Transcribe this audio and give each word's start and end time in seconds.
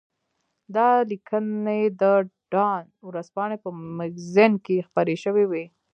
دا 0.75 0.89
لیکنې 1.09 1.81
د 2.01 2.03
ډان 2.51 2.83
ورځپاڼې 3.07 3.57
په 3.63 3.69
مګزین 3.99 4.53
کې 4.65 4.85
خپرې 4.87 5.15
شوې 5.23 5.45
وې. 5.47 5.65